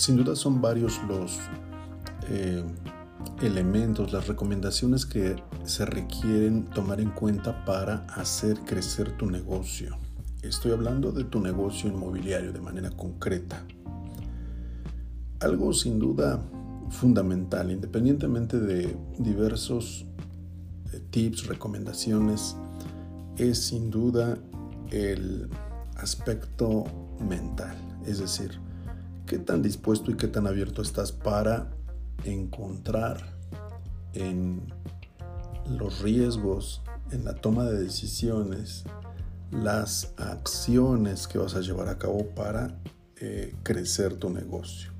[0.00, 1.38] sin duda son varios los
[2.30, 2.64] eh,
[3.42, 9.98] elementos, las recomendaciones que se requieren tomar en cuenta para hacer crecer tu negocio.
[10.40, 13.62] Estoy hablando de tu negocio inmobiliario de manera concreta.
[15.38, 16.40] Algo sin duda
[16.88, 20.06] fundamental, independientemente de diversos
[20.94, 22.56] eh, tips, recomendaciones,
[23.36, 24.38] es sin duda
[24.92, 25.50] el
[25.96, 26.84] aspecto
[27.20, 27.76] mental.
[28.06, 28.69] Es decir,
[29.30, 31.70] qué tan dispuesto y qué tan abierto estás para
[32.24, 33.38] encontrar
[34.12, 34.60] en
[35.68, 38.82] los riesgos, en la toma de decisiones,
[39.52, 42.76] las acciones que vas a llevar a cabo para
[43.20, 44.90] eh, crecer tu negocio.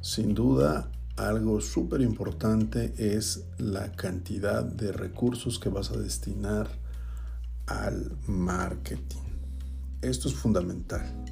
[0.00, 6.66] Sin duda, algo súper importante es la cantidad de recursos que vas a destinar
[7.66, 9.22] al marketing.
[10.02, 11.24] Esto es fundamental.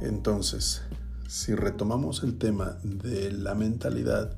[0.00, 0.80] Entonces,
[1.28, 4.36] si retomamos el tema de la mentalidad,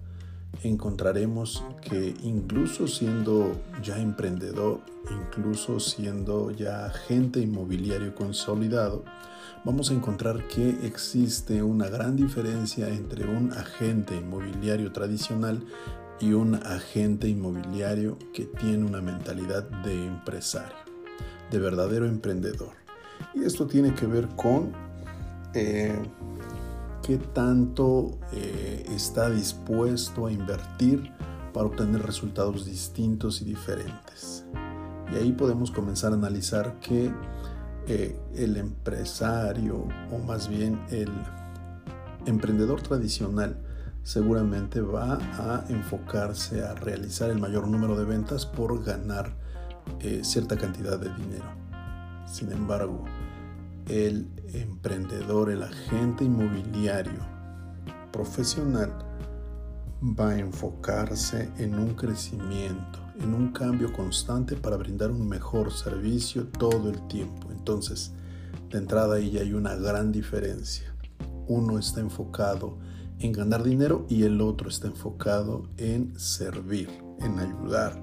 [0.62, 9.04] encontraremos que incluso siendo ya emprendedor, incluso siendo ya agente inmobiliario consolidado,
[9.64, 15.62] vamos a encontrar que existe una gran diferencia entre un agente inmobiliario tradicional
[16.20, 20.76] y un agente inmobiliario que tiene una mentalidad de empresario,
[21.50, 22.72] de verdadero emprendedor.
[23.34, 24.72] Y esto tiene que ver con
[25.54, 25.96] eh,
[27.08, 31.10] qué tanto eh, está dispuesto a invertir
[31.54, 34.44] para obtener resultados distintos y diferentes.
[35.10, 37.10] Y ahí podemos comenzar a analizar que
[37.86, 41.10] eh, el empresario o más bien el
[42.26, 43.58] emprendedor tradicional
[44.02, 49.34] seguramente va a enfocarse a realizar el mayor número de ventas por ganar
[50.00, 51.46] eh, cierta cantidad de dinero.
[52.26, 53.06] Sin embargo,
[53.88, 57.26] el emprendedor, el agente inmobiliario
[58.12, 58.92] profesional
[60.02, 66.46] va a enfocarse en un crecimiento, en un cambio constante para brindar un mejor servicio
[66.48, 67.50] todo el tiempo.
[67.50, 68.12] Entonces,
[68.70, 70.94] de entrada ahí hay una gran diferencia.
[71.46, 72.78] Uno está enfocado
[73.20, 78.00] en ganar dinero y el otro está enfocado en servir, en ayudar,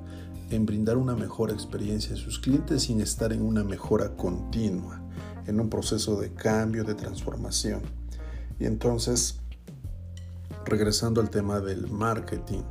[0.50, 5.05] en brindar una mejor experiencia a sus clientes sin estar en una mejora continua
[5.48, 7.82] en un proceso de cambio, de transformación.
[8.60, 9.40] Y entonces,
[10.66, 12.64] regresando al tema del marketing,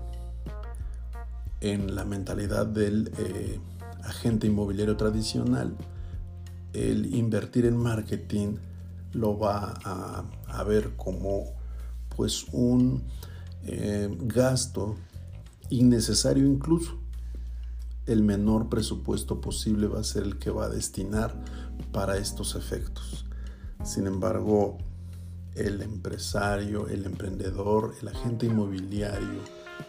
[1.60, 3.58] en la mentalidad del eh,
[4.02, 5.76] agente inmobiliario tradicional,
[6.72, 8.56] el invertir en marketing
[9.12, 11.44] lo va a, ver como
[12.16, 13.02] pues un
[13.64, 14.96] eh, gasto
[15.70, 17.03] innecesario incluso.
[18.06, 21.34] El menor presupuesto posible va a ser el que va a destinar
[21.90, 23.24] para estos efectos.
[23.82, 24.76] Sin embargo,
[25.54, 29.40] el empresario, el emprendedor, el agente inmobiliario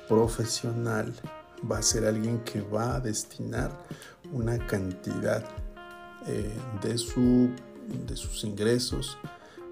[0.07, 1.13] profesional
[1.69, 3.83] va a ser alguien que va a destinar
[4.31, 5.43] una cantidad
[6.27, 7.49] eh, de, su,
[8.07, 9.17] de sus ingresos,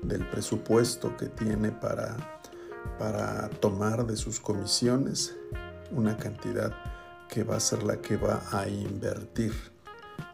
[0.01, 2.17] del presupuesto que tiene para,
[2.99, 5.33] para tomar de sus comisiones,
[5.91, 6.73] una cantidad
[7.33, 9.53] que va a ser la que va a invertir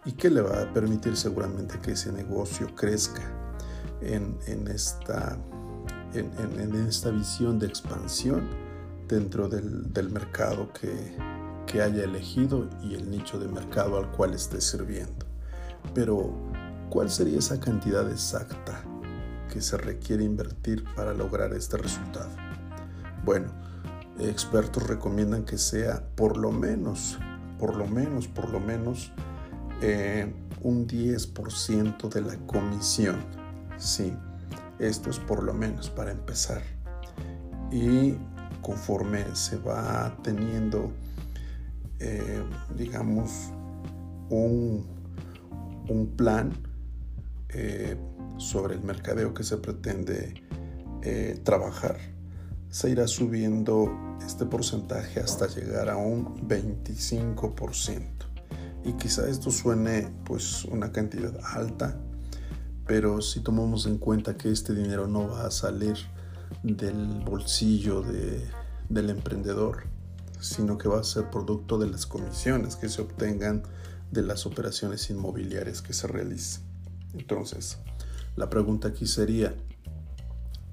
[0.04, 3.22] y que le va a permitir seguramente que ese negocio crezca
[4.02, 4.38] en,
[4.68, 5.38] esta,
[6.14, 8.50] en, esta visión de expansión
[9.08, 11.16] dentro del, mercado que,
[11.66, 15.26] que haya elegido y el nicho de mercado al cual esté sirviendo.
[15.94, 16.34] Pero,
[16.90, 18.84] ¿cuál sería esa cantidad exacta
[19.50, 22.32] que se requiere invertir para lograr este resultado?
[23.24, 23.54] Bueno,
[24.20, 27.18] expertos recomiendan que sea por lo menos,
[27.58, 29.12] por lo menos, por lo menos
[29.82, 33.18] eh, un 10% de la comisión.
[33.78, 34.14] Sí,
[34.78, 36.62] esto es por lo menos para empezar.
[37.72, 38.18] Y
[38.62, 40.92] conforme se va teniendo,
[42.00, 42.44] eh,
[42.76, 43.52] digamos,
[44.30, 44.86] un,
[45.88, 46.52] un plan
[47.50, 47.96] eh,
[48.38, 50.44] sobre el mercadeo que se pretende
[51.46, 51.98] trabajar,
[52.70, 58.04] se irá subiendo este porcentaje hasta llegar a un 25%.
[58.86, 62.00] Y quizá esto suene pues una cantidad alta,
[62.86, 65.96] pero si tomamos en cuenta que este dinero no va a salir
[66.62, 68.04] del bolsillo
[68.88, 69.86] del emprendedor,
[70.40, 73.64] sino que va a ser producto de las comisiones que se obtengan
[74.12, 76.62] de las operaciones inmobiliarias que se realicen.
[77.14, 77.80] Entonces,
[78.36, 79.56] la pregunta aquí sería,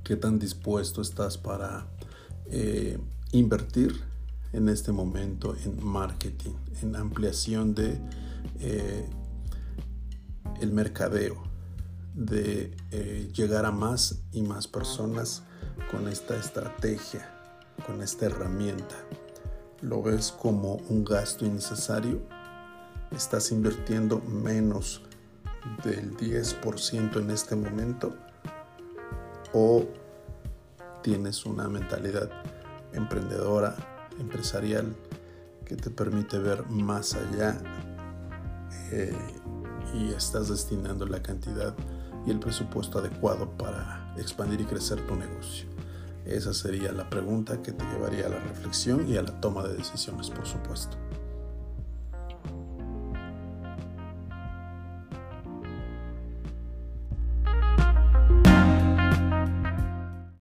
[0.04, 1.86] ¿qué tan dispuesto estás para
[2.50, 2.98] eh,
[3.32, 4.00] invertir
[4.52, 7.98] en este momento en marketing, en ampliación de
[8.60, 9.08] eh,
[10.60, 11.42] el mercadeo,
[12.14, 15.42] de eh, llegar a más y más personas
[15.90, 17.28] con esta estrategia,
[17.86, 18.96] con esta herramienta?
[19.82, 22.22] ¿Lo ves como un gasto innecesario?
[23.10, 25.02] ¿Estás invirtiendo menos
[25.84, 28.16] del 10% en este momento?
[29.52, 29.84] ¿O
[31.02, 32.30] tienes una mentalidad
[32.96, 33.76] emprendedora,
[34.18, 34.96] empresarial,
[35.64, 37.58] que te permite ver más allá
[38.92, 39.16] eh,
[39.94, 41.74] y estás destinando la cantidad
[42.26, 45.66] y el presupuesto adecuado para expandir y crecer tu negocio.
[46.24, 49.74] Esa sería la pregunta que te llevaría a la reflexión y a la toma de
[49.74, 50.96] decisiones, por supuesto.